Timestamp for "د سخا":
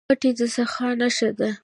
0.37-0.87